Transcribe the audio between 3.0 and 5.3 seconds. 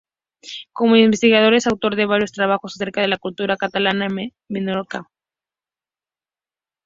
de la cultura catalana en Menorca.